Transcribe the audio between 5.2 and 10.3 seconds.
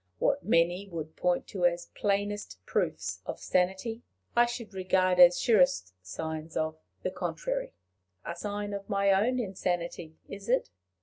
surest signs of the contrary. A sign of my own insanity